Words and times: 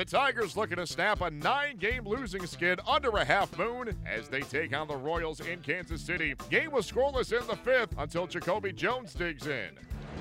The 0.00 0.06
Tigers 0.06 0.56
looking 0.56 0.78
to 0.78 0.86
snap 0.86 1.20
a 1.20 1.30
nine 1.30 1.76
game 1.76 2.06
losing 2.06 2.46
skid 2.46 2.80
under 2.88 3.10
a 3.10 3.22
half 3.22 3.58
moon 3.58 3.94
as 4.06 4.28
they 4.28 4.40
take 4.40 4.74
on 4.74 4.88
the 4.88 4.96
Royals 4.96 5.40
in 5.40 5.60
Kansas 5.60 6.00
City. 6.00 6.34
Game 6.48 6.70
was 6.70 6.90
scoreless 6.90 7.38
in 7.38 7.46
the 7.46 7.56
fifth 7.56 7.94
until 7.98 8.26
Jacoby 8.26 8.72
Jones 8.72 9.12
digs 9.12 9.46
in. 9.46 9.68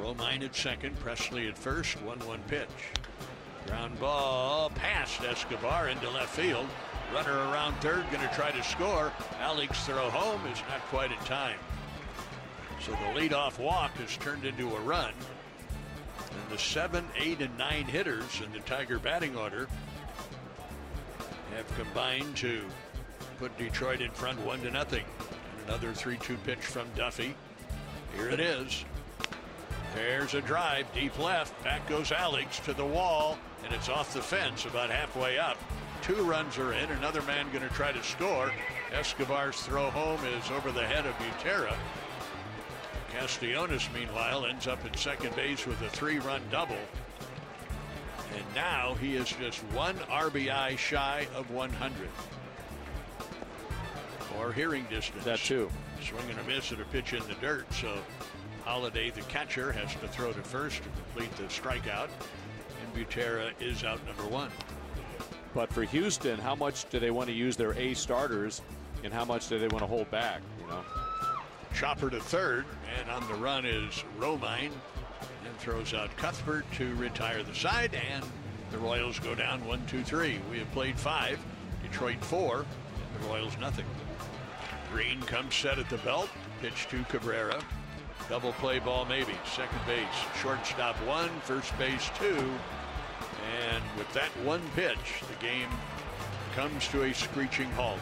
Romine 0.02 0.44
at 0.44 0.54
second, 0.54 1.00
Presley 1.00 1.48
at 1.48 1.58
first, 1.58 1.96
1 2.02 2.20
1 2.20 2.40
pitch. 2.50 2.68
Ground 3.68 3.98
ball 4.02 4.70
past 4.72 5.22
Escobar 5.22 5.88
into 5.88 6.10
left 6.10 6.36
field. 6.36 6.68
Runner 7.14 7.38
around 7.50 7.74
third, 7.76 8.04
going 8.12 8.28
to 8.28 8.36
try 8.36 8.52
to 8.52 8.64
score. 8.64 9.14
Alex 9.40 9.86
throw 9.86 10.10
home 10.10 10.46
is 10.52 10.62
not 10.70 10.82
quite 10.90 11.14
in 11.14 11.18
time. 11.20 11.58
So 12.82 12.92
the 12.92 13.18
leadoff 13.18 13.58
walk 13.58 13.92
has 13.92 14.18
turned 14.18 14.44
into 14.44 14.76
a 14.76 14.80
run. 14.82 15.14
And 16.32 16.52
the 16.52 16.58
seven, 16.58 17.06
eight, 17.18 17.42
and 17.42 17.58
nine 17.58 17.86
hitters 17.86 18.42
in 18.44 18.52
the 18.52 18.60
Tiger 18.60 19.00
batting 19.00 19.36
order 19.36 19.68
have 21.56 21.76
combined 21.76 22.36
to 22.38 22.64
put 23.40 23.58
Detroit 23.58 24.02
in 24.02 24.12
front 24.12 24.40
one 24.42 24.62
to 24.62 24.72
nothing. 24.72 25.06
Another 25.66 25.92
3-2 25.92 26.38
pitch 26.44 26.60
from 26.60 26.88
Duffy. 26.96 27.36
Here 28.16 28.30
it 28.30 28.40
is. 28.40 28.86
There's 29.96 30.34
a 30.34 30.42
drive 30.42 30.92
deep 30.94 31.18
left. 31.20 31.64
Back 31.64 31.88
goes 31.88 32.12
Alex 32.12 32.60
to 32.62 32.74
the 32.74 32.86
wall, 32.86 33.38
and 33.64 33.74
it's 33.74 33.90
off 33.90 34.14
the 34.14 34.22
fence 34.22 34.66
about 34.66 34.90
halfway 34.90 35.40
up. 35.40 35.58
Two 36.02 36.24
runs 36.24 36.58
are 36.58 36.74
in. 36.74 36.90
Another 36.92 37.22
man 37.24 37.48
going 37.52 37.68
to 37.68 37.74
try 37.74 37.92
to 37.92 38.04
score. 38.04 38.52
Escobar's 38.94 39.62
throw 39.62 39.90
home 39.90 40.20
is 40.26 40.52
over 40.52 40.72
the 40.72 40.86
head 40.86 41.06
of 41.06 41.14
Butera. 41.16 41.76
Castellanos, 43.20 43.90
meanwhile, 43.94 44.46
ends 44.46 44.66
up 44.66 44.84
at 44.86 44.98
second 44.98 45.36
base 45.36 45.68
with 45.68 45.82
a 45.82 45.90
three 45.90 46.20
run 46.20 46.42
double. 46.50 46.78
And 48.34 48.46
now 48.56 48.96
he 49.02 49.18
is 49.18 49.28
just 49.28 49.60
one 49.74 49.96
RBI 50.10 50.78
shy 50.78 51.28
of 51.36 51.52
100. 51.52 52.08
Or 54.40 54.54
hearing 54.54 54.86
distance. 54.90 55.26
That 55.26 55.40
too. 55.40 55.70
Swing 56.02 56.24
and 56.30 56.40
a 56.40 56.44
miss 56.44 56.72
at 56.72 56.80
a 56.80 56.86
pitch 56.86 57.12
in 57.12 57.20
the 57.28 57.34
dirt. 57.42 57.72
So 57.74 57.98
Holliday, 58.64 59.10
the 59.10 59.22
catcher, 59.24 59.74
has 59.74 59.94
to 59.96 60.08
throw 60.08 60.32
to 60.32 60.42
first 60.42 60.78
to 60.78 60.90
complete 60.90 61.36
the 61.36 61.44
strikeout. 61.44 62.08
And 62.82 62.94
Butera 62.96 63.52
is 63.60 63.84
out 63.84 64.00
number 64.08 64.24
one. 64.34 64.50
But 65.54 65.74
for 65.74 65.84
Houston, 65.84 66.40
how 66.40 66.56
much 66.56 66.90
do 66.90 67.00
they 67.00 67.12
want 67.12 67.28
to 67.28 67.34
use 67.34 67.58
their 67.58 67.74
A 67.74 67.94
starters 67.96 68.62
and 69.04 69.12
how 69.12 69.26
much 69.26 69.50
do 69.50 69.60
they 69.60 69.68
want 69.68 69.82
to 69.82 69.88
hold 69.88 70.10
back? 70.10 70.42
You 70.62 70.68
know? 70.68 70.84
Chopper 71.74 72.10
to 72.10 72.20
third, 72.20 72.66
and 73.00 73.10
on 73.10 73.28
the 73.28 73.36
run 73.36 73.66
is 73.66 74.04
Romine, 74.20 74.72
and 75.46 75.58
throws 75.60 75.94
out 75.94 76.16
Cuthbert 76.18 76.66
to 76.74 76.94
retire 76.96 77.44
the 77.44 77.56
side, 77.56 77.96
and 78.12 78.26
the 78.72 78.78
Royals 78.78 79.20
go 79.20 79.34
down 79.36 79.66
one, 79.66 79.86
two, 79.88 80.04
three. 80.04 80.40
We 80.52 80.60
have 80.60 80.72
played 80.72 80.98
five, 80.98 81.40
Detroit 81.82 82.24
four, 82.24 82.66
the 83.20 83.28
Royals 83.28 83.58
nothing. 83.60 83.86
Greene 84.92 85.22
comes 85.22 85.56
set 85.56 85.80
at 85.80 85.90
the 85.90 85.98
belt, 86.00 86.30
pitch 86.62 86.88
to 86.90 87.04
Cabrera. 87.06 87.62
Double 88.28 88.54
play 88.54 88.80
ball 88.80 89.06
maybe. 89.06 89.34
Second 89.56 89.80
base, 89.88 90.06
shortstop 90.42 90.96
one, 91.06 91.30
first 91.42 91.78
base 91.78 92.10
two. 92.20 92.38
And 93.62 93.84
with 93.98 94.12
that 94.14 94.30
one 94.44 94.62
pitch, 94.76 95.24
the 95.28 95.46
game 95.46 95.70
comes 96.56 96.88
to 96.90 97.04
a 97.04 97.14
screeching 97.14 97.72
halt. 97.72 98.00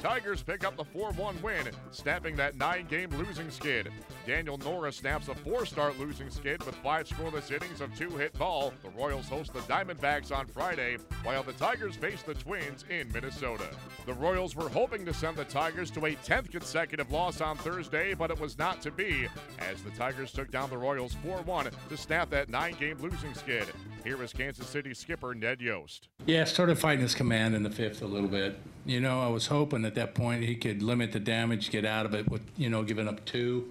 Tigers 0.00 0.42
pick 0.42 0.64
up 0.64 0.76
the 0.76 0.84
4 0.84 1.10
1 1.12 1.42
win, 1.42 1.66
snapping 1.90 2.36
that 2.36 2.56
nine 2.56 2.86
game 2.86 3.10
losing 3.10 3.50
skid. 3.50 3.90
Daniel 4.26 4.56
Norris 4.58 4.96
snaps 4.96 5.28
a 5.28 5.34
four 5.34 5.66
start 5.66 5.98
losing 5.98 6.30
skid 6.30 6.62
with 6.64 6.74
five 6.76 7.08
scoreless 7.08 7.50
innings 7.50 7.80
of 7.80 7.92
two 7.96 8.10
hit 8.10 8.32
ball. 8.38 8.72
The 8.82 8.90
Royals 8.90 9.26
host 9.28 9.52
the 9.52 9.60
Diamondbacks 9.60 10.30
on 10.30 10.46
Friday, 10.46 10.98
while 11.24 11.42
the 11.42 11.54
Tigers 11.54 11.96
face 11.96 12.22
the 12.22 12.34
Twins 12.34 12.84
in 12.90 13.10
Minnesota. 13.10 13.68
The 14.06 14.14
Royals 14.14 14.54
were 14.54 14.68
hoping 14.68 15.04
to 15.06 15.14
send 15.14 15.36
the 15.36 15.44
Tigers 15.44 15.90
to 15.92 16.06
a 16.06 16.14
10th 16.14 16.50
consecutive 16.50 17.10
loss 17.10 17.40
on 17.40 17.56
Thursday, 17.56 18.14
but 18.14 18.30
it 18.30 18.38
was 18.38 18.58
not 18.58 18.80
to 18.82 18.90
be, 18.90 19.26
as 19.58 19.82
the 19.82 19.90
Tigers 19.90 20.30
took 20.30 20.50
down 20.50 20.70
the 20.70 20.78
Royals 20.78 21.14
4 21.24 21.42
1 21.42 21.70
to 21.88 21.96
snap 21.96 22.30
that 22.30 22.48
nine 22.48 22.76
game 22.78 22.98
losing 23.00 23.34
skid. 23.34 23.66
Here 24.04 24.22
is 24.22 24.32
Kansas 24.32 24.68
City 24.68 24.94
skipper 24.94 25.34
Ned 25.34 25.60
Yost. 25.60 26.08
Yeah, 26.26 26.44
started 26.44 26.78
fighting 26.78 27.00
his 27.00 27.14
command 27.14 27.54
in 27.54 27.62
the 27.62 27.70
fifth 27.70 28.02
a 28.02 28.06
little 28.06 28.28
bit. 28.28 28.60
You 28.88 29.02
know, 29.02 29.20
I 29.20 29.28
was 29.28 29.46
hoping 29.48 29.84
at 29.84 29.96
that 29.96 30.14
point 30.14 30.44
he 30.44 30.56
could 30.56 30.82
limit 30.82 31.12
the 31.12 31.20
damage, 31.20 31.70
get 31.70 31.84
out 31.84 32.06
of 32.06 32.14
it 32.14 32.26
with, 32.26 32.40
you 32.56 32.70
know, 32.70 32.82
giving 32.82 33.06
up 33.06 33.22
two. 33.26 33.70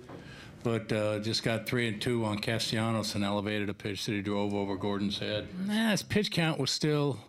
But 0.63 0.91
uh, 0.91 1.17
just 1.19 1.41
got 1.41 1.65
three 1.65 1.87
and 1.87 1.99
two 1.99 2.23
on 2.23 2.37
Castellanos 2.37 3.15
and 3.15 3.23
elevated 3.23 3.67
a 3.67 3.73
pitch 3.73 4.05
that 4.05 4.11
he 4.11 4.21
drove 4.21 4.53
over 4.53 4.75
Gordon's 4.75 5.17
head. 5.17 5.47
Nah, 5.65 5.89
his 5.89 6.03
pitch 6.03 6.29
count 6.29 6.59
was 6.59 6.69
still, 6.69 7.19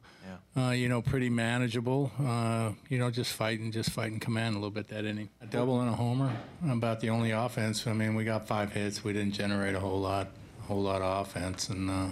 uh, 0.55 0.71
you 0.71 0.91
know, 0.91 1.01
pretty 1.01 1.31
manageable. 1.31 2.13
Uh, 2.23 2.73
you 2.91 2.99
know, 2.99 3.11
just 3.11 3.33
fighting, 3.33 3.73
just 3.73 3.89
fighting 3.89 4.21
command 4.21 4.55
a 4.55 4.59
little 4.59 4.71
bit 4.71 4.89
that 4.89 5.07
inning. 5.07 5.31
A 5.41 5.47
double 5.47 5.81
and 5.81 5.89
a 5.89 5.95
homer. 5.95 6.31
About 6.69 7.01
the 7.01 7.09
only 7.09 7.31
offense. 7.31 7.87
I 7.87 7.95
mean, 7.95 8.15
we 8.15 8.25
got 8.25 8.47
five 8.47 8.71
hits. 8.71 9.03
We 9.03 9.15
didn't 9.15 9.33
generate 9.33 9.75
a 9.75 9.81
whole 9.81 10.01
lot, 10.01 10.29
a 10.61 10.65
whole 10.65 10.83
lot 10.83 11.01
of 11.01 11.27
offense, 11.27 11.71
and 11.71 11.89
uh, 11.89 12.09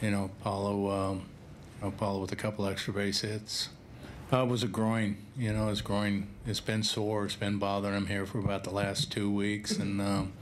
you 0.00 0.10
know, 0.10 0.30
Paulo, 0.42 0.90
um, 0.90 1.26
you 1.78 1.86
know, 1.86 1.90
Paulo 1.90 2.22
with 2.22 2.32
a 2.32 2.36
couple 2.36 2.66
extra 2.66 2.94
base 2.94 3.20
hits. 3.20 3.68
Uh, 4.32 4.42
it 4.42 4.48
was 4.48 4.64
a 4.64 4.68
groin, 4.68 5.16
you 5.38 5.52
know, 5.52 5.68
his 5.68 5.80
groin, 5.80 6.26
it's 6.44 6.58
been 6.58 6.82
sore, 6.82 7.26
it's 7.26 7.36
been 7.36 7.58
bothering 7.58 7.94
him 7.94 8.06
here 8.06 8.26
for 8.26 8.40
about 8.40 8.64
the 8.64 8.70
last 8.70 9.12
two 9.12 9.30
weeks, 9.30 9.78
and, 9.78 10.00
um, 10.00 10.32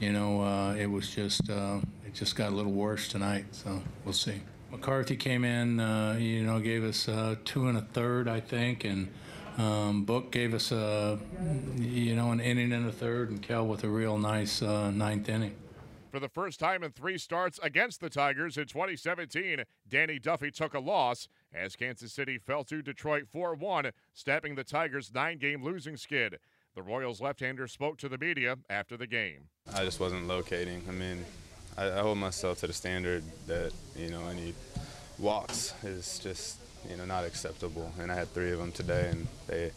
you 0.00 0.10
know, 0.10 0.40
uh, 0.40 0.74
it 0.74 0.86
was 0.86 1.14
just, 1.14 1.50
uh, 1.50 1.78
it 2.06 2.14
just 2.14 2.36
got 2.36 2.52
a 2.52 2.54
little 2.54 2.72
worse 2.72 3.06
tonight, 3.06 3.44
so 3.52 3.82
we'll 4.06 4.14
see. 4.14 4.40
McCarthy 4.70 5.14
came 5.14 5.44
in, 5.44 5.78
uh, 5.78 6.16
you 6.18 6.42
know, 6.42 6.58
gave 6.58 6.82
us 6.82 7.06
uh, 7.06 7.36
two 7.44 7.68
and 7.68 7.76
a 7.76 7.82
third, 7.82 8.28
I 8.28 8.40
think, 8.40 8.84
and 8.84 9.08
um, 9.58 10.04
Book 10.04 10.30
gave 10.30 10.54
us, 10.54 10.72
a, 10.72 11.18
you 11.76 12.16
know, 12.16 12.30
an 12.30 12.40
inning 12.40 12.72
and 12.72 12.88
a 12.88 12.92
third, 12.92 13.28
and 13.28 13.42
Kel 13.42 13.66
with 13.66 13.84
a 13.84 13.88
real 13.90 14.16
nice 14.16 14.62
uh, 14.62 14.90
ninth 14.90 15.28
inning. 15.28 15.54
For 16.10 16.20
the 16.20 16.28
first 16.28 16.58
time 16.58 16.82
in 16.82 16.92
three 16.92 17.18
starts 17.18 17.60
against 17.62 18.00
the 18.00 18.08
Tigers 18.08 18.56
in 18.56 18.64
2017, 18.64 19.64
Danny 19.86 20.18
Duffy 20.18 20.50
took 20.50 20.72
a 20.72 20.78
loss 20.78 21.28
as 21.52 21.76
Kansas 21.76 22.14
City 22.14 22.38
fell 22.38 22.64
to 22.64 22.80
Detroit 22.80 23.26
4 23.30 23.54
1, 23.54 23.90
snapping 24.14 24.54
the 24.54 24.64
Tigers' 24.64 25.12
nine 25.14 25.36
game 25.36 25.62
losing 25.62 25.98
skid. 25.98 26.38
The 26.74 26.82
Royals 26.82 27.20
left 27.20 27.40
hander 27.40 27.66
spoke 27.66 27.98
to 27.98 28.08
the 28.08 28.16
media 28.16 28.56
after 28.70 28.96
the 28.96 29.06
game. 29.06 29.48
I 29.74 29.84
just 29.84 30.00
wasn't 30.00 30.26
locating. 30.26 30.82
I 30.88 30.92
mean, 30.92 31.24
I, 31.76 31.90
I 31.90 32.00
hold 32.00 32.16
myself 32.16 32.60
to 32.60 32.66
the 32.66 32.72
standard 32.72 33.22
that, 33.46 33.72
you 33.94 34.10
know, 34.10 34.26
any 34.28 34.54
walks 35.18 35.74
is 35.84 36.18
just, 36.20 36.58
you 36.88 36.96
know, 36.96 37.04
not 37.04 37.24
acceptable. 37.24 37.92
And 38.00 38.10
I 38.10 38.14
had 38.14 38.32
three 38.32 38.52
of 38.52 38.58
them 38.58 38.72
today, 38.72 39.10
and 39.10 39.26
they. 39.46 39.72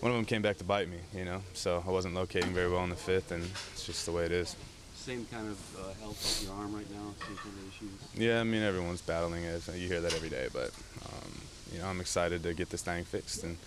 One 0.00 0.10
of 0.10 0.18
them 0.18 0.26
came 0.26 0.42
back 0.42 0.58
to 0.58 0.64
bite 0.64 0.90
me, 0.90 0.98
you 1.16 1.24
know, 1.24 1.40
so 1.54 1.82
I 1.86 1.90
wasn't 1.90 2.14
locating 2.14 2.52
very 2.52 2.70
well 2.70 2.84
in 2.84 2.90
the 2.90 2.96
fifth, 2.96 3.32
and 3.32 3.42
it's 3.72 3.86
just 3.86 4.04
the 4.04 4.12
way 4.12 4.26
it 4.26 4.32
is 4.32 4.54
same 5.04 5.26
kind 5.30 5.46
of 5.48 5.58
uh, 5.76 5.92
health 6.00 6.16
with 6.16 6.48
your 6.48 6.56
arm 6.56 6.74
right 6.74 6.90
now, 6.90 7.12
same 7.26 7.36
kind 7.36 7.54
of 7.58 7.68
issues? 7.68 7.90
Yeah, 8.16 8.40
I 8.40 8.44
mean 8.44 8.62
everyone's 8.62 9.02
battling 9.02 9.44
it. 9.44 9.62
You 9.68 9.86
hear 9.86 10.00
that 10.00 10.14
every 10.14 10.30
day, 10.30 10.48
but 10.52 10.70
um, 11.04 11.32
you 11.72 11.78
know 11.78 11.86
I'm 11.86 12.00
excited 12.00 12.42
to 12.42 12.54
get 12.54 12.70
this 12.70 12.82
thing 12.82 13.04
fixed 13.04 13.44
and 13.44 13.58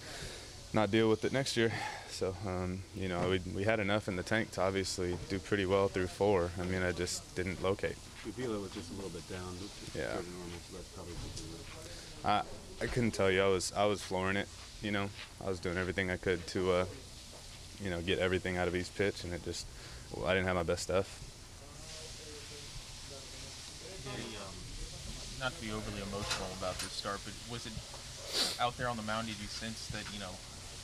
not 0.73 0.89
deal 0.89 1.09
with 1.09 1.23
it 1.25 1.31
next 1.31 1.55
year. 1.55 1.71
So 2.09 2.35
um, 2.47 2.81
you 2.95 3.07
know 3.07 3.29
we 3.29 3.41
we 3.55 3.63
had 3.63 3.79
enough 3.79 4.07
in 4.07 4.15
the 4.15 4.23
tank 4.23 4.51
to 4.51 4.61
obviously 4.61 5.15
do 5.29 5.37
pretty 5.37 5.67
well 5.67 5.87
through 5.87 6.07
four. 6.07 6.49
I 6.59 6.63
mean 6.63 6.81
I 6.81 6.91
just 6.91 7.35
didn't 7.35 7.61
locate. 7.61 7.97
You 8.25 8.31
feel 8.31 8.55
it 8.55 8.61
was 8.61 8.71
just 8.71 8.91
a 8.91 8.95
little 8.95 9.11
bit 9.11 9.29
down. 9.29 9.55
Yeah. 9.95 10.05
Normal, 10.15 10.57
so 10.69 10.77
that's 10.77 10.89
probably 10.89 11.13
I 12.25 12.41
I 12.81 12.87
couldn't 12.87 13.11
tell 13.11 13.29
you. 13.29 13.43
I 13.43 13.47
was 13.47 13.71
I 13.73 13.85
was 13.85 14.01
flooring 14.01 14.37
it. 14.37 14.47
You 14.81 14.91
know 14.91 15.09
I 15.45 15.49
was 15.49 15.59
doing 15.59 15.77
everything 15.77 16.09
I 16.09 16.17
could 16.17 16.45
to 16.47 16.71
uh, 16.71 16.85
you 17.79 17.91
know 17.91 18.01
get 18.01 18.17
everything 18.17 18.57
out 18.57 18.67
of 18.67 18.75
each 18.75 18.93
pitch, 18.95 19.23
and 19.23 19.33
it 19.33 19.43
just 19.45 19.67
I 20.25 20.33
didn't 20.33 20.47
have 20.47 20.55
my 20.55 20.63
best 20.63 20.83
stuff. 20.83 21.27
not 25.39 25.53
to 25.55 25.61
be 25.61 25.71
overly 25.71 26.01
emotional 26.01 26.49
about 26.59 26.77
this 26.79 26.91
start, 26.91 27.19
but 27.23 27.33
was 27.49 27.65
it 27.65 27.73
out 28.59 28.75
there 28.77 28.87
on 28.87 28.97
the 28.97 29.03
mound? 29.03 29.27
Did 29.27 29.39
you 29.39 29.47
sense 29.47 29.87
that 29.87 30.03
you 30.13 30.19
know 30.19 30.31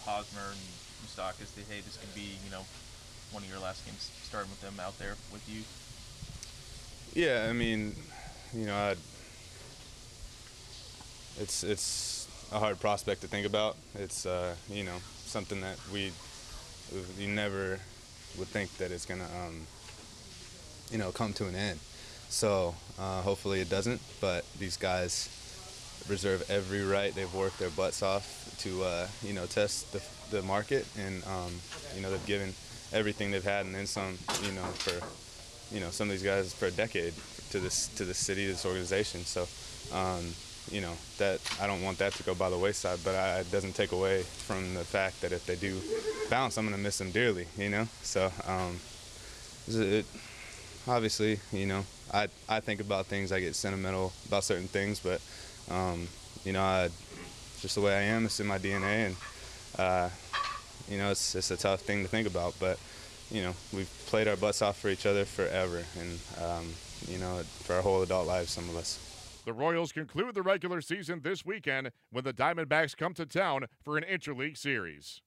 Hosmer 0.06 0.52
and 0.52 0.62
Moustakas 1.04 1.54
that 1.56 1.66
hey, 1.70 1.82
this 1.82 1.98
could 1.98 2.14
be 2.14 2.38
you 2.46 2.52
know 2.52 2.64
one 3.32 3.44
of 3.44 3.50
your 3.50 3.60
last 3.60 3.86
games 3.86 4.12
starting 4.24 4.50
with 4.50 4.62
them 4.62 4.80
out 4.80 4.98
there 5.00 5.16
with 5.32 5.44
you? 5.50 5.64
Yeah, 7.14 7.48
I 7.50 7.54
mean, 7.54 7.96
you 8.54 8.66
know, 8.66 8.76
I'd, 8.76 8.98
it's 11.40 11.64
it's 11.64 12.28
a 12.52 12.60
hard 12.60 12.80
prospect 12.80 13.22
to 13.22 13.28
think 13.28 13.46
about. 13.46 13.76
It's 13.96 14.26
uh, 14.26 14.56
you 14.70 14.84
know 14.84 14.98
something 15.26 15.62
that 15.62 15.78
we 15.92 16.12
you 17.18 17.28
never 17.28 17.80
would 18.38 18.48
think 18.48 18.76
that 18.78 18.92
it's 18.92 19.06
gonna 19.06 19.28
um, 19.46 19.68
you 20.92 20.98
know 20.98 21.12
come 21.12 21.34
to 21.34 21.48
an 21.48 21.56
end. 21.56 21.80
So 22.30 22.76
uh, 23.00 23.22
hopefully 23.22 23.62
it 23.62 23.70
doesn't. 23.70 24.02
But 24.20 24.46
these 24.60 24.78
guys 24.78 25.30
reserve 26.10 26.50
every 26.50 26.84
right. 26.84 27.14
They've 27.14 27.34
worked 27.34 27.60
their 27.60 27.70
butts 27.70 28.02
off 28.02 28.56
to 28.60 28.84
uh, 28.84 29.08
you 29.24 29.34
know 29.34 29.46
test 29.46 29.92
the, 29.94 30.02
the 30.36 30.42
market, 30.44 30.86
and 30.98 31.24
um, 31.26 31.54
you 31.96 32.02
know 32.02 32.12
they've 32.12 32.26
given 32.26 32.54
everything 32.92 33.32
they've 33.32 33.44
had 33.44 33.66
and 33.66 33.76
then 33.76 33.86
some. 33.88 34.18
You 34.44 34.52
know 34.54 34.64
for 34.64 35.74
you 35.74 35.82
know 35.82 35.90
some 35.90 36.08
of 36.08 36.12
these 36.12 36.24
guys 36.24 36.54
for 36.54 36.68
a 36.68 36.72
decade 36.72 37.14
to 37.52 37.60
this 37.60 37.88
to 37.96 38.06
this 38.06 38.18
city, 38.18 38.46
this 38.48 38.66
organization. 38.66 39.22
So 39.22 39.48
um, 39.96 40.26
you 40.72 40.82
know 40.82 40.94
that 41.18 41.40
I 41.62 41.68
don't 41.68 41.82
want 41.82 41.98
that 42.00 42.14
to 42.14 42.24
go 42.24 42.36
by 42.36 42.50
the 42.50 42.58
wayside. 42.58 43.00
But 43.04 43.16
I, 43.16 43.40
it 43.40 43.52
doesn't 43.52 43.74
take 43.74 43.92
away 43.92 44.24
from 44.24 44.74
the 44.74 44.84
fact 44.84 45.22
that 45.22 45.32
if 45.32 45.46
they 45.46 45.56
do 45.56 45.80
bounce, 46.30 46.58
I'm 46.58 46.66
gonna 46.66 46.78
miss 46.78 46.98
them 46.98 47.12
dearly. 47.12 47.48
You 47.58 47.70
know, 47.70 47.88
so 48.02 48.32
um, 48.48 48.80
it, 49.68 50.06
obviously, 50.88 51.40
you 51.52 51.66
know, 51.66 51.84
I 52.14 52.28
I 52.50 52.60
think 52.60 52.82
about 52.82 53.06
things. 53.08 53.32
I 53.32 53.40
get 53.40 53.56
sentimental 53.56 54.14
about 54.28 54.44
certain 54.44 54.68
things, 54.68 55.00
but 55.00 55.22
um, 55.74 56.08
you 56.44 56.54
know, 56.54 56.62
I, 56.62 56.90
just 57.60 57.76
the 57.76 57.82
way 57.82 57.94
I 57.94 58.02
am. 58.02 58.26
It's 58.26 58.40
in 58.40 58.48
my 58.48 58.58
DNA, 58.58 59.08
and 59.08 59.16
uh, 59.78 60.10
you 60.90 60.98
know, 60.98 61.12
it's 61.12 61.36
it's 61.36 61.52
a 61.52 61.58
tough 61.58 61.82
thing 61.82 62.04
to 62.04 62.10
think 62.10 62.28
about, 62.28 62.54
but 62.60 62.80
you 63.32 63.42
know, 63.42 63.54
we've 63.74 63.90
played 64.08 64.28
our 64.28 64.36
butts 64.36 64.62
off 64.62 64.80
for 64.80 64.90
each 64.90 65.06
other 65.06 65.26
forever, 65.26 65.84
and 66.00 66.20
um, 66.44 66.74
you 67.08 67.18
know, 67.18 67.42
for 67.64 67.76
our 67.76 67.82
whole 67.82 68.02
adult 68.02 68.28
lives, 68.28 68.52
some 68.52 68.70
of 68.70 68.76
us. 68.76 69.13
The 69.46 69.54
Royals 69.54 69.92
conclude 69.92 70.36
the 70.36 70.42
regular 70.42 70.80
season 70.80 71.20
this 71.22 71.46
weekend 71.46 71.92
when 72.12 72.24
the 72.24 72.34
Diamondbacks 72.34 72.96
come 72.96 73.14
to 73.16 73.26
town 73.26 73.66
for 73.84 73.98
an 73.98 74.06
interleague 74.06 74.58
series. 74.58 75.22